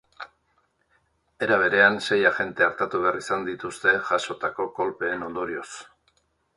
Era 1.47 1.59
berean, 1.65 1.99
sei 2.07 2.19
agente 2.31 2.67
artatu 2.69 3.03
behar 3.05 3.21
izan 3.23 3.47
dituzte, 3.53 3.97
jasotako 4.11 4.71
kolpeen 4.81 5.31
ondorioz. 5.33 5.71